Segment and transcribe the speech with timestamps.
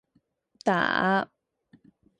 [0.63, 1.29] 打